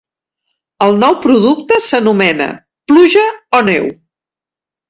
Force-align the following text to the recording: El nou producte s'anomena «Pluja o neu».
El 0.85 0.97
nou 1.03 1.17
producte 1.25 1.79
s'anomena 1.89 2.49
«Pluja 2.93 3.29
o 3.59 3.61
neu». 3.71 3.87